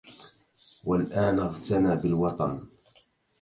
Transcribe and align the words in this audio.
والآن 0.83 1.39
اغتنى 1.39 1.95
بالوطنِ! 1.95 2.67